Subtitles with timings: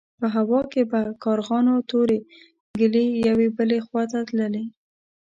[0.19, 2.19] په هوا کې به د کارغانو تورې
[2.79, 4.63] ګلې يوې بلې خوا ته تللې.